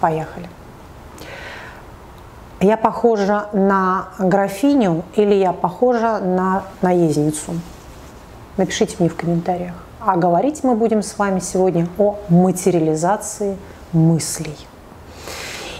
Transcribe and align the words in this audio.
Поехали. 0.00 0.48
Я 2.60 2.76
похожа 2.76 3.48
на 3.52 4.08
графиню 4.18 5.04
или 5.14 5.34
я 5.34 5.52
похожа 5.52 6.18
на 6.20 6.64
наездницу? 6.80 7.54
Напишите 8.56 8.96
мне 8.98 9.08
в 9.08 9.14
комментариях. 9.16 9.74
А 10.00 10.16
говорить 10.16 10.64
мы 10.64 10.74
будем 10.74 11.02
с 11.02 11.18
вами 11.18 11.40
сегодня 11.40 11.88
о 11.98 12.18
материализации 12.28 13.56
мыслей. 13.92 14.56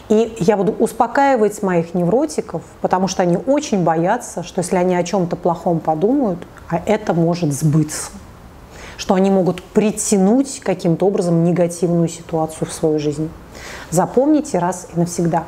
И 0.08 0.36
я 0.38 0.56
буду 0.56 0.72
успокаивать 0.72 1.62
моих 1.62 1.94
невротиков, 1.94 2.62
потому 2.80 3.08
что 3.08 3.22
они 3.22 3.36
очень 3.36 3.82
боятся, 3.82 4.42
что 4.42 4.60
если 4.60 4.76
они 4.76 4.94
о 4.94 5.02
чем-то 5.02 5.34
плохом 5.36 5.80
подумают, 5.80 6.38
а 6.68 6.80
это 6.86 7.12
может 7.12 7.52
сбыться, 7.52 8.10
что 8.96 9.14
они 9.14 9.30
могут 9.30 9.62
притянуть 9.62 10.60
каким-то 10.60 11.06
образом 11.06 11.42
негативную 11.42 12.08
ситуацию 12.08 12.68
в 12.68 12.72
свою 12.72 12.98
жизнь. 12.98 13.30
Запомните 13.90 14.58
раз 14.58 14.88
и 14.94 14.98
навсегда 14.98 15.44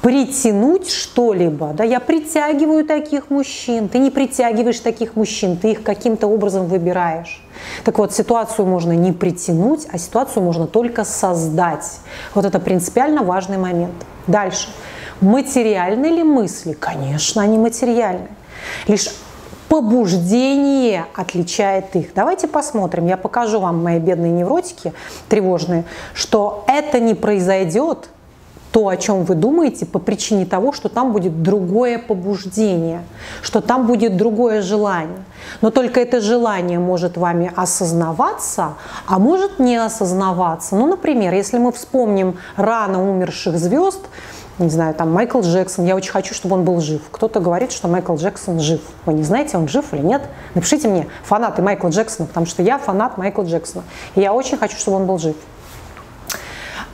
притянуть 0.00 0.90
что-либо, 0.90 1.72
да, 1.72 1.84
я 1.84 2.00
притягиваю 2.00 2.84
таких 2.84 3.30
мужчин, 3.30 3.88
ты 3.88 3.98
не 3.98 4.10
притягиваешь 4.10 4.80
таких 4.80 5.16
мужчин, 5.16 5.56
ты 5.56 5.72
их 5.72 5.82
каким-то 5.82 6.28
образом 6.28 6.66
выбираешь. 6.66 7.42
Так 7.84 7.98
вот, 7.98 8.14
ситуацию 8.14 8.66
можно 8.66 8.92
не 8.92 9.12
притянуть, 9.12 9.86
а 9.90 9.98
ситуацию 9.98 10.42
можно 10.42 10.66
только 10.66 11.04
создать. 11.04 11.98
Вот 12.34 12.44
это 12.44 12.60
принципиально 12.60 13.24
важный 13.24 13.58
момент. 13.58 13.94
Дальше. 14.28 14.68
Материальны 15.20 16.06
ли 16.06 16.22
мысли? 16.22 16.74
Конечно, 16.74 17.42
они 17.42 17.58
материальны. 17.58 18.28
Лишь 18.86 19.08
побуждение 19.68 21.06
отличает 21.14 21.94
их. 21.94 22.14
Давайте 22.14 22.48
посмотрим, 22.48 23.06
я 23.06 23.16
покажу 23.16 23.60
вам, 23.60 23.82
мои 23.82 23.98
бедные 23.98 24.32
невротики 24.32 24.92
тревожные, 25.28 25.84
что 26.14 26.64
это 26.66 27.00
не 27.00 27.14
произойдет 27.14 28.08
то, 28.72 28.88
о 28.88 28.96
чем 28.96 29.24
вы 29.24 29.34
думаете, 29.34 29.86
по 29.86 29.98
причине 29.98 30.44
того, 30.44 30.72
что 30.72 30.88
там 30.88 31.12
будет 31.12 31.42
другое 31.42 31.98
побуждение, 31.98 33.02
что 33.42 33.60
там 33.60 33.86
будет 33.86 34.16
другое 34.16 34.62
желание. 34.62 35.24
Но 35.62 35.70
только 35.70 36.00
это 36.00 36.20
желание 36.20 36.78
может 36.78 37.16
вами 37.16 37.50
осознаваться, 37.56 38.74
а 39.06 39.18
может 39.18 39.58
не 39.58 39.76
осознаваться. 39.76 40.76
Ну, 40.76 40.86
например, 40.86 41.32
если 41.32 41.58
мы 41.58 41.72
вспомним 41.72 42.36
рано 42.56 43.10
умерших 43.10 43.58
звезд, 43.58 44.00
не 44.64 44.70
знаю, 44.70 44.94
там 44.94 45.12
Майкл 45.12 45.40
Джексон, 45.40 45.84
я 45.84 45.94
очень 45.94 46.10
хочу, 46.10 46.34
чтобы 46.34 46.56
он 46.56 46.64
был 46.64 46.80
жив. 46.80 47.02
Кто-то 47.10 47.40
говорит, 47.40 47.72
что 47.72 47.88
Майкл 47.88 48.16
Джексон 48.16 48.60
жив. 48.60 48.80
Вы 49.06 49.14
не 49.14 49.22
знаете, 49.22 49.56
он 49.56 49.68
жив 49.68 49.92
или 49.92 50.02
нет? 50.02 50.22
Напишите 50.54 50.88
мне, 50.88 51.06
фанаты 51.22 51.62
Майкла 51.62 51.88
Джексона, 51.88 52.26
потому 52.26 52.46
что 52.46 52.62
я 52.62 52.78
фанат 52.78 53.18
Майкла 53.18 53.42
Джексона. 53.42 53.84
И 54.14 54.20
я 54.20 54.32
очень 54.32 54.58
хочу, 54.58 54.76
чтобы 54.76 54.96
он 54.96 55.06
был 55.06 55.18
жив 55.18 55.36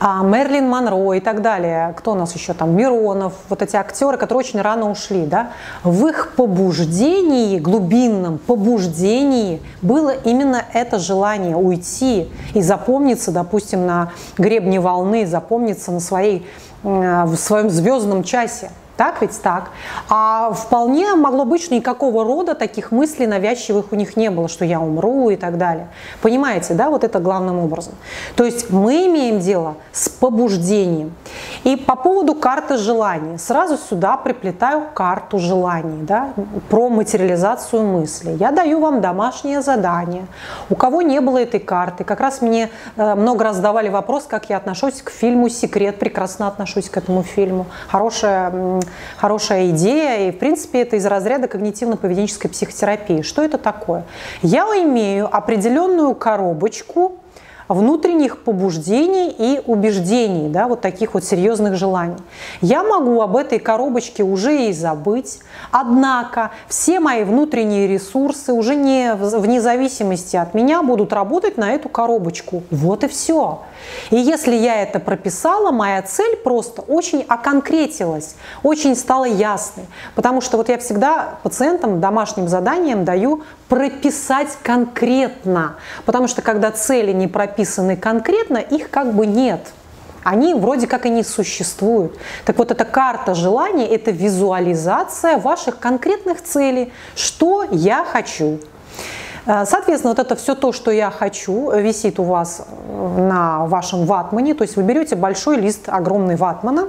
а, 0.01 0.23
Мерлин 0.23 0.69
Монро 0.69 1.15
и 1.15 1.21
так 1.21 1.41
далее, 1.41 1.95
кто 1.97 2.13
у 2.13 2.15
нас 2.15 2.35
еще 2.35 2.53
там, 2.53 2.77
Миронов, 2.77 3.33
вот 3.49 3.63
эти 3.63 3.77
актеры, 3.77 4.19
которые 4.19 4.41
очень 4.41 4.61
рано 4.61 4.91
ушли, 4.91 5.25
да, 5.25 5.53
в 5.83 6.07
их 6.07 6.35
побуждении, 6.37 7.59
глубинном 7.59 8.39
побуждении 8.39 9.63
было 9.81 10.11
именно 10.11 10.63
это 10.73 10.99
желание 10.99 11.57
уйти 11.57 12.29
и 12.53 12.61
запомниться, 12.61 13.31
допустим, 13.31 13.87
на 13.87 14.13
гребне 14.37 14.81
волны, 14.81 15.27
запомниться 15.27 15.91
на 15.91 16.01
своей, 16.01 16.47
в 16.85 17.37
своем 17.37 17.71
звездном 17.71 18.23
часе. 18.23 18.71
Так 18.97 19.23
ведь 19.23 19.41
так. 19.43 19.71
А 20.09 20.53
вполне 20.53 21.15
могло 21.15 21.45
быть, 21.45 21.63
что 21.63 21.75
никакого 21.75 22.25
рода 22.25 22.55
таких 22.55 22.93
мыслей 22.93 23.27
навязчивых 23.27 23.87
у 23.91 23.97
них 23.97 24.17
не 24.17 24.31
было, 24.31 24.49
что 24.49 24.65
я 24.65 24.81
умру 24.81 25.31
и 25.31 25.37
так 25.37 25.59
далее. 25.59 25.89
Понимаете, 26.23 26.75
да, 26.75 26.91
вот 26.91 27.03
это 27.03 27.19
главным 27.19 27.59
образом. 27.59 27.95
То 28.37 28.45
есть 28.45 28.71
мы 28.71 29.07
имеем 29.07 29.41
дело 29.41 29.75
с 29.93 30.09
побуждением. 30.09 31.13
И 31.65 31.77
по 31.77 31.97
поводу 31.97 32.35
карты 32.35 32.77
желаний. 32.77 33.39
Сразу 33.39 33.77
сюда 33.77 34.17
приплетаю 34.17 34.85
карту 34.95 35.39
желаний, 35.39 36.03
да, 36.03 36.31
про 36.69 36.89
материализацию 36.89 37.83
мысли. 37.83 38.37
Я 38.39 38.53
даю 38.53 38.81
вам 38.81 39.01
домашнее 39.01 39.61
задание. 39.61 40.27
У 40.71 40.77
кого 40.77 41.03
не 41.03 41.21
было 41.21 41.39
этой 41.39 41.61
карты, 41.61 42.05
как 42.05 42.21
раз 42.21 42.43
мне 42.43 42.71
э, 42.97 43.15
много 43.15 43.45
раз 43.45 43.57
задавали 43.57 43.89
вопрос, 43.89 44.25
как 44.29 44.51
я 44.51 44.57
отношусь 44.57 45.03
к 45.03 45.11
фильму 45.11 45.49
«Секрет». 45.49 45.99
Прекрасно 45.99 46.47
отношусь 46.47 46.89
к 46.89 46.97
этому 46.97 47.23
фильму. 47.23 47.67
Хорошая 47.89 48.81
хорошая 49.17 49.71
идея, 49.71 50.29
и, 50.29 50.33
в 50.33 50.39
принципе, 50.39 50.83
это 50.83 50.97
из 50.97 51.07
разряда 51.07 51.47
когнитивно-поведенческой 51.47 52.49
психотерапии. 52.49 53.23
Что 53.23 53.43
это 53.43 53.59
такое? 53.59 54.05
Я 54.43 54.65
имею 54.65 55.29
определенную 55.35 56.15
коробочку 56.15 57.17
внутренних 57.69 58.43
побуждений 58.43 59.35
и 59.37 59.63
убеждений, 59.67 60.49
да, 60.49 60.69
вот 60.69 60.81
таких 60.81 61.15
вот 61.15 61.25
серьезных 61.25 61.77
желаний. 61.77 62.17
Я 62.61 62.83
могу 62.83 63.21
об 63.23 63.37
этой 63.37 63.59
коробочке 63.59 64.23
уже 64.23 64.67
и 64.69 64.73
забыть, 64.73 65.41
однако 65.71 66.51
все 66.69 67.01
мои 67.01 67.25
внутренние 67.25 67.87
ресурсы 67.87 68.53
уже 68.53 68.75
не 68.75 69.15
вне 69.15 69.61
зависимости 69.61 70.37
от 70.37 70.55
меня 70.55 70.83
будут 70.83 71.13
работать 71.13 71.57
на 71.57 71.73
эту 71.73 71.89
коробочку. 71.89 72.63
Вот 72.71 73.05
и 73.05 73.09
все. 73.09 73.63
И 74.11 74.17
если 74.17 74.55
я 74.55 74.83
это 74.83 74.99
прописала, 75.01 75.71
моя 75.71 76.03
цель 76.03 76.37
просто 76.37 76.83
очень 76.83 77.25
оконкретилась, 77.27 78.37
очень 78.63 78.97
стала 78.97 79.25
ясной. 79.25 79.87
Потому 80.15 80.41
что 80.41 80.57
вот 80.57 80.69
я 80.69 80.79
всегда 80.79 81.39
пациентам 81.43 82.01
домашним 82.01 82.49
заданием 82.49 83.05
даю 83.05 83.43
прописать 83.69 84.57
конкретно. 84.63 85.77
Потому 86.05 86.29
что 86.29 86.43
когда 86.43 86.71
цели 86.71 87.13
не 87.13 87.27
прописаны 87.27 87.54
конкретно, 87.97 88.59
их 88.59 88.91
как 88.91 89.15
бы 89.15 89.27
нет 89.27 89.61
они 90.25 90.55
вроде 90.55 90.87
как 90.87 91.07
и 91.07 91.11
не 91.11 91.23
существуют. 91.23 92.17
Так 92.45 92.59
вот, 92.59 92.71
эта 92.71 92.85
карта 92.85 93.35
желаний– 93.35 93.85
это 93.91 94.11
визуализация 94.11 95.39
ваших 95.39 95.79
конкретных 95.79 96.43
целей. 96.43 96.93
Что 97.15 97.65
я 97.71 98.05
хочу? 98.05 98.59
Э, 99.47 99.65
соответственно, 99.67 100.15
вот 100.15 100.19
это 100.19 100.35
все 100.35 100.55
то, 100.55 100.73
что 100.73 100.91
я 100.91 101.11
хочу, 101.11 101.71
висит 101.73 102.19
у 102.19 102.25
вас 102.25 102.67
на 103.19 103.67
вашем 103.67 104.07
ватмане. 104.07 104.55
То 104.55 104.63
есть 104.63 104.77
вы 104.77 104.83
берете 104.83 105.15
большой 105.15 105.59
лист 105.59 105.89
огромный 105.89 106.37
ватмана, 106.37 106.89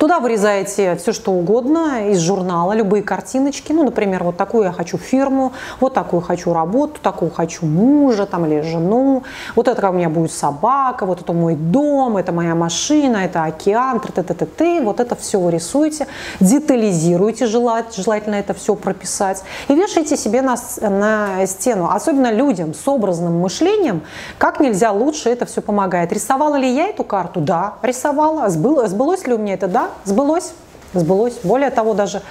Туда 0.00 0.18
вырезаете 0.18 0.96
все, 0.96 1.12
что 1.12 1.30
угодно 1.30 2.08
из 2.08 2.20
журнала, 2.20 2.72
любые 2.72 3.02
картиночки. 3.02 3.70
Ну, 3.70 3.84
например, 3.84 4.24
вот 4.24 4.38
такую 4.38 4.64
я 4.64 4.72
хочу 4.72 4.96
фирму, 4.96 5.52
вот 5.78 5.92
такую 5.92 6.22
хочу 6.22 6.54
работу, 6.54 6.98
такую 7.02 7.30
хочу 7.30 7.66
мужа 7.66 8.24
там, 8.24 8.46
или 8.46 8.62
жену. 8.62 9.24
Вот 9.54 9.68
это 9.68 9.90
у 9.90 9.92
меня 9.92 10.08
будет 10.08 10.32
собака, 10.32 11.04
вот 11.04 11.20
это 11.20 11.34
мой 11.34 11.54
дом, 11.54 12.16
это 12.16 12.32
моя 12.32 12.54
машина, 12.54 13.18
это 13.18 13.44
океан, 13.44 14.00
т 14.00 14.10
т 14.10 14.22
т 14.22 14.46
т 14.46 14.80
Вот 14.80 15.00
это 15.00 15.14
все 15.16 15.38
вы 15.38 15.50
рисуете, 15.50 16.06
детализируете, 16.40 17.44
желательно 17.44 18.36
это 18.36 18.54
все 18.54 18.76
прописать. 18.76 19.42
И 19.68 19.74
вешаете 19.74 20.16
себе 20.16 20.40
на, 20.40 20.56
на 20.80 21.44
стену. 21.44 21.90
Особенно 21.92 22.32
людям 22.32 22.72
с 22.72 22.88
образным 22.88 23.38
мышлением, 23.38 24.00
как 24.38 24.60
нельзя 24.60 24.92
лучше 24.92 25.28
это 25.28 25.44
все 25.44 25.60
помогает. 25.60 26.10
Рисовала 26.10 26.56
ли 26.56 26.74
я 26.74 26.86
эту 26.86 27.04
карту? 27.04 27.40
Да, 27.40 27.74
рисовала. 27.82 28.48
Сбылось 28.48 29.26
ли 29.26 29.34
у 29.34 29.38
меня 29.38 29.52
это? 29.52 29.68
Да, 29.68 29.89
сбылось, 30.04 30.52
сбылось. 30.94 31.38
Более 31.42 31.70
того, 31.70 31.94
даже 31.94 32.22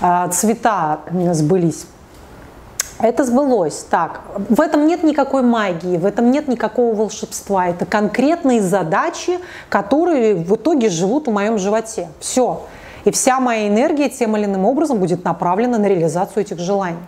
э, 0.00 0.28
цвета 0.30 1.00
сбылись. 1.32 1.86
Это 2.98 3.24
сбылось. 3.24 3.84
Так, 3.90 4.20
в 4.48 4.60
этом 4.60 4.86
нет 4.86 5.02
никакой 5.02 5.42
магии, 5.42 5.96
в 5.96 6.06
этом 6.06 6.30
нет 6.30 6.46
никакого 6.46 6.94
волшебства. 6.94 7.68
Это 7.68 7.84
конкретные 7.84 8.62
задачи, 8.62 9.40
которые 9.68 10.36
в 10.36 10.54
итоге 10.54 10.88
живут 10.88 11.26
в 11.26 11.32
моем 11.32 11.58
животе. 11.58 12.08
Все. 12.20 12.62
И 13.04 13.10
вся 13.10 13.40
моя 13.40 13.66
энергия 13.66 14.08
тем 14.08 14.36
или 14.36 14.44
иным 14.44 14.64
образом 14.64 14.98
будет 14.98 15.24
направлена 15.24 15.78
на 15.78 15.86
реализацию 15.86 16.44
этих 16.44 16.58
желаний. 16.60 16.98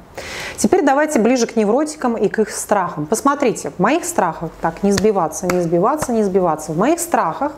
Теперь 0.57 0.85
давайте 0.85 1.21
ближе 1.21 1.47
к 1.47 1.55
невротикам 1.55 2.17
и 2.17 2.29
к 2.29 2.41
их 2.41 2.51
страхам. 2.51 3.07
Посмотрите, 3.07 3.71
в 3.71 3.79
моих 3.79 4.05
страхах, 4.05 4.51
так, 4.61 4.83
не 4.83 4.91
сбиваться, 4.91 5.47
не 5.47 5.61
сбиваться, 5.61 6.13
не 6.13 6.25
сбиваться, 6.25 6.73
в 6.73 6.79
моих 6.79 6.99
страхах 6.99 7.53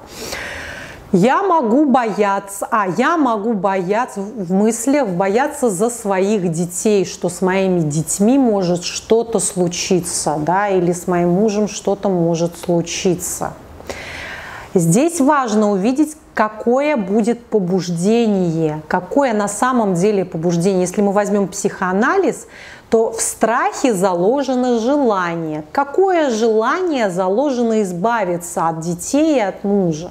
я 1.13 1.43
могу 1.43 1.87
бояться, 1.87 2.67
а 2.71 2.89
я 2.89 3.17
могу 3.17 3.55
бояться 3.55 4.21
в 4.21 4.53
мыслях, 4.53 5.09
бояться 5.09 5.71
за 5.71 5.89
своих 5.89 6.51
детей, 6.51 7.05
что 7.05 7.29
с 7.29 7.43
моими 7.43 7.81
детьми 7.81 8.39
может 8.39 8.85
что-то 8.85 9.39
случиться, 9.39 10.37
да, 10.39 10.69
или 10.69 10.93
с 10.93 11.07
моим 11.07 11.31
мужем 11.31 11.69
что-то 11.69 12.09
может 12.09 12.59
случиться. 12.59 13.53
Здесь 14.75 15.21
важно 15.21 15.71
увидеть, 15.71 16.17
какое 16.35 16.99
будет 16.99 17.47
побуждение, 17.47 18.83
какое 18.89 19.33
на 19.33 19.49
самом 19.49 19.95
деле 19.95 20.25
побуждение. 20.27 20.83
Если 20.83 21.01
мы 21.01 21.13
возьмем 21.13 21.49
психоанализ, 21.49 22.47
то 22.91 23.11
в 23.13 23.21
страхе 23.21 23.95
заложено 23.95 24.79
желание. 24.79 25.65
Какое 25.73 26.31
желание 26.31 27.11
заложено 27.11 27.83
избавиться 27.83 28.69
от 28.69 28.81
детей 28.81 29.37
и 29.37 29.41
от 29.41 29.65
мужа? 29.65 30.11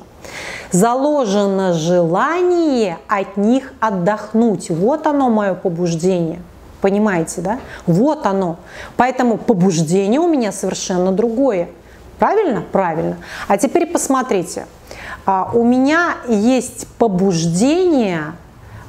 заложено 0.72 1.74
желание 1.74 2.98
от 3.08 3.38
них 3.38 3.74
отдохнуть. 3.80 4.70
Вот 4.70 5.08
оно 5.08 5.30
мое 5.30 5.54
побуждение. 5.54 6.42
Понимаете, 6.82 7.42
да? 7.42 7.60
Вот 7.88 8.26
оно. 8.26 8.58
Поэтому 8.98 9.38
побуждение 9.38 10.20
у 10.20 10.28
меня 10.28 10.52
совершенно 10.52 11.12
другое. 11.12 11.70
Правильно? 12.20 12.64
Правильно. 12.72 13.18
А 13.48 13.58
теперь 13.58 13.88
посмотрите. 13.88 14.68
А, 15.26 15.50
у 15.54 15.64
меня 15.64 16.16
есть 16.28 16.88
побуждение, 17.00 18.34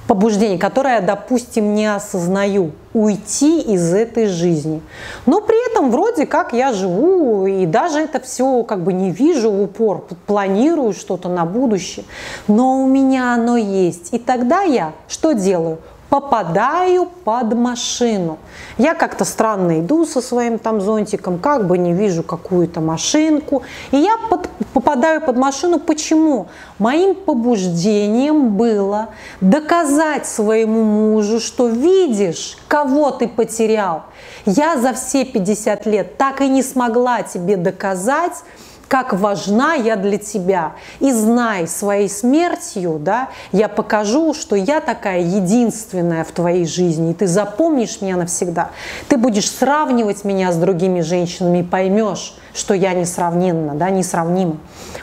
побуждение, 0.07 0.59
которое, 0.59 1.01
допустим, 1.01 1.75
не 1.75 1.87
осознаю, 1.87 2.73
уйти 2.95 3.61
из 3.61 3.93
этой 3.93 4.27
жизни. 4.27 4.81
Но 5.27 5.41
при 5.41 5.71
этом 5.71 5.91
вроде 5.91 6.27
как 6.27 6.53
я 6.53 6.73
живу 6.73 7.47
и 7.47 7.67
даже 7.67 8.01
это 8.01 8.21
все 8.21 8.63
как 8.63 8.83
бы 8.83 8.93
не 8.93 9.11
вижу 9.11 9.51
в 9.51 9.63
упор, 9.63 10.07
планирую 10.27 10.93
что-то 10.93 11.29
на 11.29 11.45
будущее. 11.45 12.05
Но 12.49 12.83
у 12.83 12.87
меня 12.87 13.35
оно 13.35 13.57
есть. 13.57 14.15
И 14.15 14.19
тогда 14.19 14.63
я 14.63 14.93
что 15.09 15.33
делаю? 15.33 15.79
Попадаю 16.09 17.07
под 17.25 17.55
машину. 17.55 18.39
Я 18.79 18.95
как-то 18.95 19.25
странно 19.25 19.81
иду 19.81 20.07
со 20.07 20.21
своим 20.21 20.59
там 20.59 20.81
зонтиком, 20.81 21.39
как 21.39 21.67
бы 21.67 21.79
не 21.79 21.93
вижу 21.93 22.23
какую-то 22.23 22.81
машинку, 22.81 23.63
и 23.91 23.97
я 23.97 24.17
под, 24.31 24.49
попадаю 24.73 25.21
под 25.21 25.37
машину. 25.37 25.79
Почему? 25.79 26.49
Моим 26.79 27.15
побуждением 27.15 28.57
было 28.57 29.09
доказать 29.41 30.27
своему 30.27 30.85
мужу, 30.85 31.41
что 31.41 31.69
видишь, 31.69 32.57
кого 32.69 33.11
ты 33.11 33.29
потерял. 33.29 34.05
Я 34.45 34.79
за 34.79 34.93
все 34.93 35.25
50 35.25 35.87
лет 35.87 36.17
так 36.17 36.41
и 36.41 36.49
не 36.49 36.63
смогла 36.63 37.23
тебе 37.23 37.57
доказать, 37.57 38.45
как 38.89 39.13
важна 39.13 39.75
я 39.75 39.97
для 39.97 40.19
тебя. 40.19 40.75
И 41.01 41.13
знай 41.13 41.67
своей 41.67 42.09
смертью, 42.09 42.99
да, 43.01 43.29
я 43.53 43.69
покажу, 43.69 44.35
что 44.35 44.57
я 44.57 44.81
такая 44.81 45.21
единственная 45.21 46.25
в 46.25 46.33
твоей 46.33 46.67
жизни, 46.67 47.11
и 47.11 47.15
ты 47.15 47.27
запомнишь 47.27 48.01
меня 48.01 48.17
навсегда. 48.17 48.71
Ты 49.09 49.17
будешь 49.17 49.51
сравнивать 49.51 50.25
меня 50.25 50.53
с 50.53 50.57
другими 50.57 51.01
женщинами 51.01 51.59
и 51.59 51.63
поймешь, 51.63 52.37
что 52.55 52.75
я 52.75 52.95
несравненна, 52.95 53.75
да, 53.75 53.91
несравнима. 53.91 54.57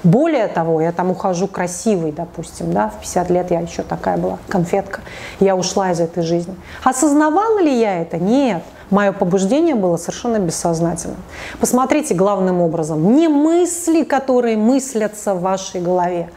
Более 0.03 0.47
того, 0.47 0.81
я 0.81 0.91
там 0.91 1.11
ухожу 1.11 1.47
красивой, 1.47 2.11
допустим, 2.11 2.73
да, 2.73 2.89
в 2.89 2.99
50 3.01 3.29
лет 3.29 3.51
я 3.51 3.59
еще 3.59 3.83
такая 3.83 4.17
была, 4.17 4.39
конфетка. 4.47 5.01
Я 5.39 5.55
ушла 5.55 5.91
из 5.91 5.99
этой 5.99 6.23
жизни. 6.23 6.55
Осознавала 6.83 7.59
ли 7.59 7.79
я 7.79 8.01
это? 8.01 8.17
Нет. 8.17 8.63
Мое 8.93 9.11
побуждение 9.11 9.73
было 9.73 9.97
совершенно 9.97 10.37
бессознательным. 10.37 11.17
Посмотрите 11.59 12.13
главным 12.13 12.61
образом, 12.61 13.15
не 13.15 13.27
мысли, 13.27 14.03
которые 14.03 14.55
мыслятся 14.55 15.33
в 15.33 15.41
вашей 15.41 15.81
голове, 15.81 16.29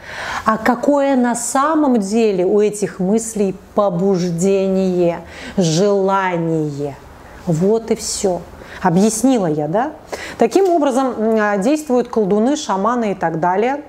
а 0.46 0.56
какое 0.56 1.16
на 1.16 1.34
самом 1.34 1.98
деле 1.98 2.46
у 2.46 2.62
этих 2.62 2.98
мыслей 2.98 3.54
побуждение, 3.74 5.20
желание. 5.58 6.96
Вот 7.44 7.90
и 7.90 7.94
все. 7.94 8.40
Объяснила 8.80 9.48
я, 9.48 9.68
да? 9.68 9.92
Таким 10.38 10.70
образом 10.70 11.14
а, 11.18 11.58
действуют 11.58 12.08
колдуны, 12.08 12.56
шаманы 12.56 13.12
и 13.12 13.14
так 13.14 13.38
далее. 13.38 13.82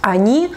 Они 0.00 0.50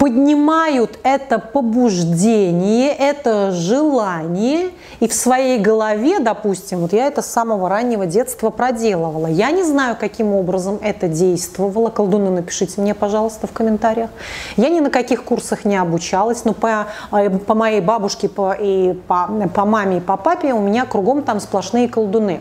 поднимают 0.00 0.98
это 1.02 1.38
побуждение, 1.38 2.90
это 2.90 3.50
желание, 3.50 4.70
и 4.98 5.06
в 5.06 5.12
своей 5.12 5.58
голове, 5.58 6.20
допустим, 6.20 6.78
вот 6.78 6.94
я 6.94 7.06
это 7.06 7.20
с 7.20 7.26
самого 7.26 7.68
раннего 7.68 8.06
детства 8.06 8.48
проделывала. 8.48 9.26
Я 9.26 9.50
не 9.50 9.62
знаю, 9.62 9.98
каким 10.00 10.34
образом 10.34 10.78
это 10.80 11.06
действовало. 11.06 11.90
Колдуны, 11.90 12.30
напишите 12.30 12.80
мне, 12.80 12.94
пожалуйста, 12.94 13.46
в 13.46 13.52
комментариях. 13.52 14.08
Я 14.56 14.70
ни 14.70 14.80
на 14.80 14.88
каких 14.88 15.22
курсах 15.22 15.66
не 15.66 15.76
обучалась, 15.76 16.46
но 16.46 16.54
по, 16.54 16.86
э, 17.12 17.28
по 17.28 17.54
моей 17.54 17.82
бабушке 17.82 18.30
по, 18.30 18.56
и 18.58 18.94
по, 19.06 19.28
по 19.54 19.66
маме 19.66 19.98
и 19.98 20.00
по 20.00 20.16
папе 20.16 20.54
у 20.54 20.60
меня 20.60 20.86
кругом 20.86 21.22
там 21.22 21.40
сплошные 21.40 21.90
колдуны. 21.90 22.40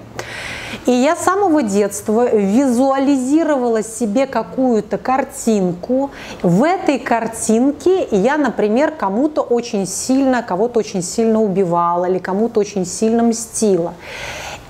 И 0.89 0.91
я 0.91 1.15
с 1.15 1.19
самого 1.19 1.61
детства 1.61 2.35
визуализировала 2.35 3.83
себе 3.83 4.25
какую-то 4.25 4.97
картинку. 4.97 6.09
В 6.41 6.63
этой 6.63 6.97
картинке 6.97 8.07
я, 8.09 8.37
например, 8.37 8.89
кому-то 8.97 9.43
очень 9.43 9.85
сильно, 9.85 10.41
кого-то 10.41 10.79
очень 10.79 11.03
сильно 11.03 11.43
убивала 11.43 12.05
или 12.05 12.17
кому-то 12.17 12.59
очень 12.59 12.87
сильно 12.87 13.21
мстила. 13.21 13.93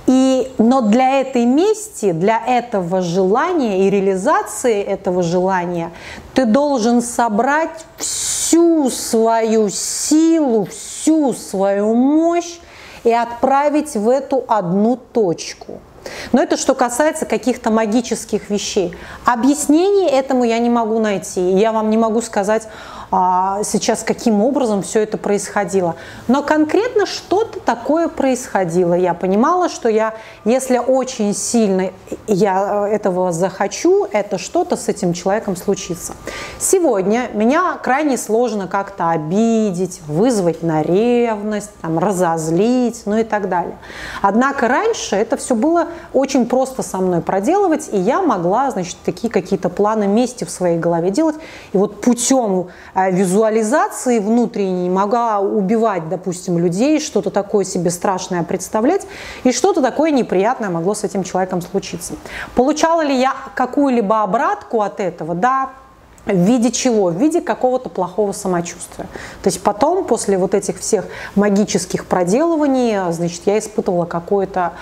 И, 0.07 0.51
но 0.57 0.81
для 0.81 1.21
этой 1.21 1.45
мести, 1.45 2.11
для 2.11 2.45
этого 2.45 3.01
желания 3.01 3.87
и 3.87 3.89
реализации 3.89 4.83
этого 4.83 5.23
желания 5.23 5.89
ты 6.33 6.43
должен 6.43 7.01
собрать 7.01 7.85
всю 7.95 8.89
свою 8.89 9.69
силу, 9.69 10.65
всю 10.65 11.31
свою 11.31 11.95
мощь 11.95 12.59
и 13.05 13.13
отправить 13.13 13.95
в 13.95 14.09
эту 14.09 14.43
одну 14.49 14.97
точку– 14.97 15.79
но 16.31 16.41
это 16.41 16.57
что 16.57 16.75
касается 16.75 17.25
каких-то 17.25 17.71
магических 17.71 18.49
вещей. 18.49 18.95
Объяснений 19.25 20.09
этому 20.09 20.43
я 20.43 20.59
не 20.59 20.69
могу 20.69 20.99
найти. 20.99 21.41
Я 21.41 21.71
вам 21.71 21.89
не 21.89 21.97
могу 21.97 22.21
сказать, 22.21 22.67
сейчас, 23.11 24.03
каким 24.03 24.41
образом 24.41 24.83
все 24.83 25.01
это 25.01 25.17
происходило. 25.17 25.95
Но 26.27 26.43
конкретно 26.43 27.05
что-то 27.05 27.59
такое 27.59 28.07
происходило. 28.07 28.93
Я 28.93 29.13
понимала, 29.13 29.67
что 29.69 29.89
я, 29.89 30.13
если 30.45 30.77
очень 30.77 31.33
сильно 31.33 31.91
я 32.27 32.87
э, 32.87 32.95
этого 32.95 33.31
захочу, 33.31 34.05
это 34.11 34.37
что-то 34.37 34.75
с 34.75 34.87
этим 34.87 35.13
человеком 35.13 35.55
случится. 35.55 36.13
Сегодня 36.59 37.29
меня 37.33 37.79
крайне 37.81 38.17
сложно 38.17 38.67
как-то 38.67 39.09
обидеть, 39.09 40.01
вызвать 40.07 40.61
на 40.61 40.83
ревность, 40.83 41.71
там, 41.81 41.97
разозлить, 41.97 43.01
ну 43.05 43.17
и 43.17 43.23
так 43.23 43.49
далее. 43.49 43.77
Однако 44.21 44.67
раньше 44.67 45.15
это 45.15 45.37
все 45.37 45.55
было 45.55 45.87
очень 46.13 46.45
просто 46.45 46.83
со 46.83 46.97
мной 46.97 47.21
проделывать, 47.21 47.89
и 47.91 47.97
я 47.97 48.21
могла, 48.21 48.69
значит, 48.69 48.97
такие 49.03 49.31
какие-то 49.31 49.69
планы 49.69 50.07
мести 50.07 50.43
в 50.43 50.51
своей 50.51 50.77
голове 50.77 51.09
делать. 51.09 51.37
И 51.73 51.77
вот 51.77 52.01
путем 52.01 52.67
а, 52.93 52.98
визуализации 53.09 54.19
внутренней 54.19 54.89
могла 54.89 55.39
убивать, 55.39 56.09
допустим, 56.09 56.57
людей, 56.57 56.99
что-то 56.99 57.29
такое 57.29 57.63
себе 57.63 57.89
страшное 57.91 58.43
представлять, 58.43 59.05
и 59.43 59.51
что-то 59.51 59.81
такое 59.81 60.11
неприятное 60.11 60.69
могло 60.69 60.93
с 60.93 61.03
этим 61.03 61.23
человеком 61.23 61.61
случиться. 61.61 62.13
Получала 62.55 63.01
ли 63.01 63.17
я 63.19 63.33
какую-либо 63.55 64.23
обратку 64.23 64.81
от 64.81 64.99
этого? 64.99 65.35
Да, 65.35 65.69
в 66.25 66.35
виде 66.35 66.71
чего? 66.71 67.05
В 67.05 67.15
виде 67.15 67.41
какого-то 67.41 67.89
плохого 67.89 68.33
самочувствия. 68.33 69.07
То 69.41 69.47
есть 69.47 69.63
потом, 69.63 70.03
после 70.05 70.37
вот 70.37 70.53
этих 70.53 70.79
всех 70.79 71.05
магических 71.35 72.05
проделываний, 72.05 73.11
значит, 73.11 73.41
я 73.45 73.57
испытывала 73.57 74.05
какое-то 74.05 74.73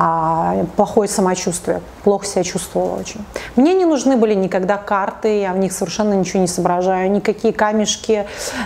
а, 0.00 0.64
плохое 0.76 1.08
самочувствие, 1.08 1.80
плохо 2.04 2.24
себя 2.24 2.44
чувствовала 2.44 3.00
очень. 3.00 3.20
Мне 3.56 3.74
не 3.74 3.84
нужны 3.84 4.16
были 4.16 4.32
никогда 4.32 4.76
карты, 4.76 5.40
я 5.40 5.52
в 5.52 5.58
них 5.58 5.72
совершенно 5.72 6.14
ничего 6.14 6.40
не 6.40 6.46
соображаю, 6.46 7.10
никакие 7.10 7.52
камешки, 7.52 8.24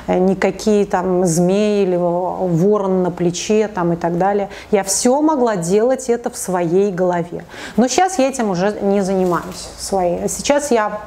э, 0.09 0.19
никакие 0.19 0.85
там 0.85 1.25
змеи 1.25 1.85
или 1.85 1.97
ворон 1.97 3.03
на 3.03 3.11
плече 3.11 3.69
там 3.69 3.95
и 3.95 3.97
так 3.97 4.19
далее. 4.19 4.51
Я 4.71 4.85
все 4.85 5.23
могла 5.23 5.57
делать 5.57 6.11
это 6.11 6.29
в 6.29 6.37
своей 6.37 6.93
голове. 6.93 7.47
Но 7.79 7.89
сейчас 7.89 8.19
я 8.19 8.29
этим 8.29 8.51
уже 8.51 8.77
не 8.83 9.01
занимаюсь. 9.01 9.71
Своей. 9.79 10.29
Сейчас 10.29 10.71
я 10.71 11.01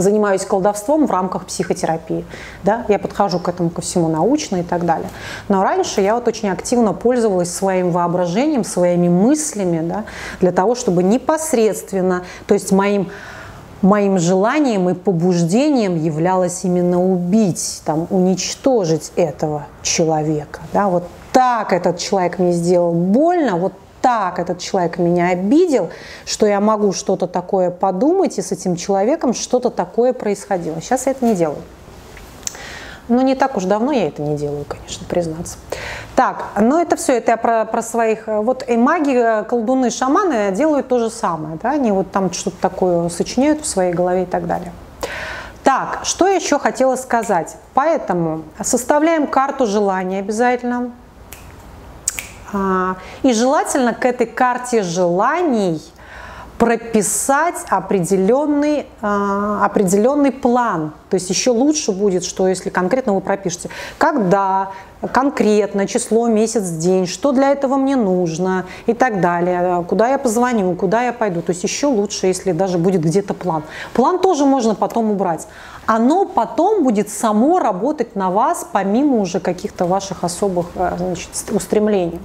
занимаюсь 0.00 0.44
колдовством 0.44 1.06
в 1.06 1.10
рамках 1.10 1.46
психотерапии. 1.46 2.24
Да? 2.64 2.84
Я 2.88 2.98
подхожу 2.98 3.38
к 3.38 3.48
этому 3.48 3.70
ко 3.70 3.80
всему 3.80 4.08
научно 4.08 4.56
и 4.56 4.62
так 4.62 4.84
далее. 4.84 5.08
Но 5.48 5.62
раньше 5.62 6.00
я 6.00 6.14
вот 6.14 6.28
очень 6.28 6.48
активно 6.48 6.92
пользовалась 6.92 7.52
своим 7.54 7.90
воображением, 7.90 8.64
своими 8.64 9.08
мыслями 9.08 9.80
да, 9.86 10.04
для 10.40 10.52
того, 10.52 10.74
чтобы 10.74 11.02
непосредственно, 11.02 12.24
то 12.46 12.54
есть 12.54 12.72
моим 12.72 13.08
моим 13.82 14.18
желанием 14.18 14.90
и 14.90 14.94
побуждением 14.94 15.96
являлось 15.96 16.64
именно 16.64 17.02
убить, 17.02 17.80
там, 17.84 18.06
уничтожить 18.10 19.12
этого 19.16 19.66
человека. 19.82 20.60
Да? 20.72 20.88
Вот 20.88 21.04
так 21.32 21.72
этот 21.72 21.98
человек 21.98 22.38
мне 22.38 22.52
сделал 22.52 22.92
больно, 22.92 23.56
вот 23.56 23.72
так 24.10 24.40
этот 24.40 24.58
человек 24.58 24.98
меня 24.98 25.28
обидел, 25.28 25.90
что 26.26 26.44
я 26.44 26.58
могу 26.58 26.92
что-то 26.92 27.28
такое 27.28 27.70
подумать, 27.70 28.38
и 28.38 28.42
с 28.42 28.50
этим 28.50 28.74
человеком 28.74 29.34
что-то 29.34 29.70
такое 29.70 30.12
происходило. 30.12 30.80
Сейчас 30.80 31.06
я 31.06 31.12
это 31.12 31.24
не 31.24 31.36
делаю. 31.36 31.62
Но 33.06 33.22
не 33.22 33.36
так 33.36 33.56
уж 33.56 33.64
давно 33.66 33.92
я 33.92 34.08
это 34.08 34.20
не 34.20 34.36
делаю, 34.36 34.64
конечно, 34.66 35.06
признаться. 35.06 35.58
Так, 36.16 36.44
но 36.60 36.82
это 36.82 36.96
все, 36.96 37.18
это 37.18 37.30
я 37.30 37.36
про, 37.36 37.64
про 37.64 37.82
своих... 37.82 38.26
Вот 38.26 38.68
и 38.68 38.76
маги, 38.76 39.44
колдуны, 39.48 39.90
шаманы 39.90 40.50
делают 40.50 40.88
то 40.88 40.98
же 40.98 41.08
самое, 41.08 41.56
да, 41.62 41.70
они 41.70 41.92
вот 41.92 42.10
там 42.10 42.32
что-то 42.32 42.56
такое 42.60 43.08
сочиняют 43.10 43.60
в 43.60 43.66
своей 43.66 43.92
голове 43.92 44.24
и 44.24 44.26
так 44.26 44.48
далее. 44.48 44.72
Так, 45.62 46.00
что 46.02 46.26
еще 46.26 46.58
хотела 46.58 46.96
сказать? 46.96 47.56
Поэтому 47.74 48.42
составляем 48.60 49.28
карту 49.28 49.66
желаний 49.66 50.18
обязательно. 50.18 50.90
А, 52.52 52.96
и 53.22 53.32
желательно 53.32 53.94
к 53.94 54.04
этой 54.04 54.26
карте 54.26 54.82
желаний 54.82 55.80
прописать 56.60 57.54
определенный, 57.70 58.86
э, 59.00 59.58
определенный 59.62 60.30
план. 60.30 60.92
То 61.08 61.14
есть 61.14 61.30
еще 61.30 61.52
лучше 61.52 61.90
будет, 61.90 62.22
что 62.22 62.46
если 62.46 62.68
конкретно 62.68 63.14
вы 63.14 63.22
пропишете, 63.22 63.70
когда, 63.96 64.72
конкретно, 65.10 65.86
число, 65.86 66.28
месяц, 66.28 66.68
день, 66.68 67.06
что 67.06 67.32
для 67.32 67.52
этого 67.52 67.76
мне 67.76 67.96
нужно 67.96 68.66
и 68.84 68.92
так 68.92 69.22
далее, 69.22 69.82
куда 69.88 70.10
я 70.10 70.18
позвоню, 70.18 70.74
куда 70.74 71.02
я 71.02 71.14
пойду. 71.14 71.40
То 71.40 71.52
есть 71.52 71.64
еще 71.64 71.86
лучше, 71.86 72.26
если 72.26 72.52
даже 72.52 72.76
будет 72.76 73.00
где-то 73.00 73.32
план. 73.32 73.62
План 73.94 74.18
тоже 74.18 74.44
можно 74.44 74.74
потом 74.74 75.10
убрать. 75.10 75.48
Оно 75.86 76.26
потом 76.26 76.84
будет 76.84 77.08
само 77.08 77.58
работать 77.58 78.16
на 78.16 78.30
вас, 78.30 78.66
помимо 78.70 79.16
уже 79.16 79.40
каких-то 79.40 79.86
ваших 79.86 80.24
особых 80.24 80.66
э, 80.74 80.92
значит, 80.98 81.30
устремлений. 81.52 82.20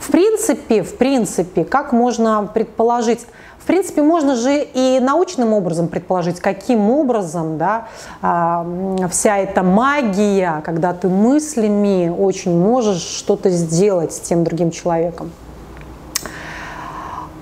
В 0.00 0.10
принципе, 0.10 0.82
в 0.82 0.96
принципе, 0.96 1.64
как 1.64 1.92
можно 1.92 2.50
предположить, 2.52 3.26
в 3.58 3.66
принципе, 3.66 4.02
можно 4.02 4.34
же 4.34 4.62
и 4.62 4.98
научным 4.98 5.52
образом 5.52 5.88
предположить, 5.88 6.40
каким 6.40 6.90
образом 6.90 7.58
да, 7.58 7.86
а, 8.22 8.66
вся 9.10 9.36
эта 9.36 9.62
магия, 9.62 10.62
когда 10.64 10.94
ты 10.94 11.08
мыслями 11.08 12.08
очень 12.08 12.58
можешь 12.58 13.02
что-то 13.02 13.50
сделать 13.50 14.14
с 14.14 14.20
тем 14.20 14.42
другим 14.42 14.70
человеком. 14.70 15.30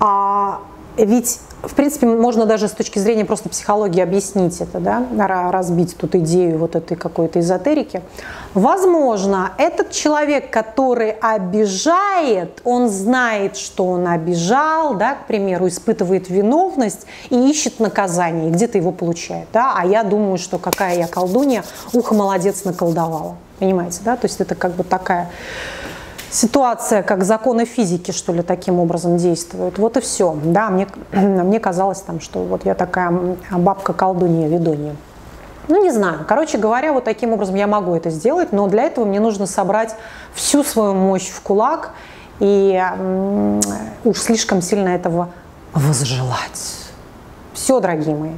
А 0.01 0.59
ведь 0.97 1.39
в 1.61 1.73
принципе, 1.75 2.05
можно 2.05 2.45
даже 2.45 2.67
с 2.67 2.71
точки 2.71 2.99
зрения 2.99 3.25
просто 3.25 3.49
психологии 3.49 4.01
объяснить 4.01 4.61
это, 4.61 4.79
да, 4.79 5.51
разбить 5.51 5.97
тут 5.97 6.15
идею 6.15 6.57
вот 6.57 6.75
этой 6.75 6.95
какой-то 6.95 7.39
эзотерики. 7.39 8.01
Возможно, 8.53 9.51
этот 9.57 9.91
человек, 9.91 10.49
который 10.49 11.11
обижает, 11.11 12.61
он 12.63 12.89
знает, 12.89 13.57
что 13.57 13.85
он 13.85 14.07
обижал, 14.07 14.95
да, 14.95 15.15
к 15.15 15.27
примеру, 15.27 15.67
испытывает 15.67 16.29
виновность 16.29 17.05
и 17.29 17.49
ищет 17.49 17.79
наказание, 17.79 18.49
и 18.49 18.51
где-то 18.51 18.77
его 18.77 18.91
получает, 18.91 19.47
да, 19.53 19.73
а 19.75 19.85
я 19.85 20.03
думаю, 20.03 20.37
что 20.37 20.57
какая 20.57 20.97
я 20.97 21.07
колдунья, 21.07 21.63
ухо 21.93 22.13
молодец 22.13 22.63
наколдовала, 22.63 23.35
понимаете, 23.59 23.99
да, 24.03 24.15
то 24.15 24.25
есть 24.25 24.39
это 24.39 24.55
как 24.55 24.71
бы 24.73 24.83
такая 24.83 25.29
ситуация, 26.31 27.03
как 27.03 27.23
законы 27.23 27.65
физики, 27.65 28.11
что 28.11 28.33
ли, 28.33 28.41
таким 28.41 28.79
образом 28.79 29.17
действуют. 29.17 29.77
Вот 29.77 29.97
и 29.97 30.01
все. 30.01 30.35
Да, 30.43 30.69
мне, 30.69 30.87
мне 31.11 31.59
казалось, 31.59 32.01
там, 32.01 32.19
что 32.19 32.39
вот 32.43 32.65
я 32.65 32.75
такая 32.75 33.37
бабка-колдунья, 33.51 34.47
ведунья. 34.47 34.95
Ну, 35.67 35.83
не 35.83 35.91
знаю. 35.91 36.25
Короче 36.27 36.57
говоря, 36.57 36.93
вот 36.93 37.03
таким 37.03 37.33
образом 37.33 37.55
я 37.55 37.67
могу 37.67 37.93
это 37.95 38.09
сделать, 38.09 38.51
но 38.51 38.67
для 38.67 38.83
этого 38.83 39.05
мне 39.05 39.19
нужно 39.19 39.45
собрать 39.45 39.95
всю 40.33 40.63
свою 40.63 40.93
мощь 40.95 41.29
в 41.29 41.41
кулак 41.41 41.91
и 42.39 42.81
уж 44.03 44.17
слишком 44.17 44.61
сильно 44.61 44.89
этого 44.89 45.29
возжелать. 45.73 46.75
Все, 47.53 47.79
дорогие 47.79 48.15
мои. 48.15 48.31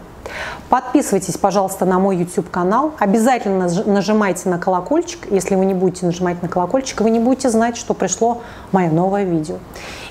Подписывайтесь, 0.72 1.36
пожалуйста, 1.36 1.84
на 1.84 2.00
мой 2.00 2.16
YouTube 2.16 2.50
канал. 2.50 2.94
Обязательно 2.98 3.68
нажимайте 3.86 4.48
на 4.48 4.58
колокольчик. 4.58 5.30
Если 5.30 5.56
вы 5.56 5.66
не 5.66 5.74
будете 5.74 6.06
нажимать 6.06 6.42
на 6.42 6.48
колокольчик, 6.48 7.02
вы 7.02 7.10
не 7.10 7.20
будете 7.20 7.50
знать, 7.50 7.76
что 7.76 7.94
пришло 7.94 8.42
мое 8.72 8.90
новое 8.90 9.26
видео. 9.26 9.58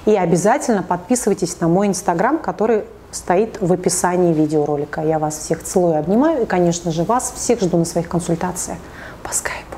И 0.05 0.14
обязательно 0.14 0.83
подписывайтесь 0.83 1.59
на 1.61 1.69
мой 1.69 1.88
Instagram, 1.88 2.37
который 2.40 2.85
стоит 3.11 3.57
в 3.62 3.73
описании 3.73 4.35
видеоролика. 4.35 5.00
Я 5.00 5.19
вас 5.19 5.38
всех 5.38 5.64
целую, 5.64 5.99
обнимаю 5.99 6.43
и, 6.43 6.45
конечно 6.45 6.90
же, 6.90 7.05
вас 7.05 7.33
всех 7.35 7.62
жду 7.62 7.79
на 7.79 7.87
своих 7.87 8.11
консультациях 8.11 8.76
по 9.23 9.33
скайпу. 9.33 9.70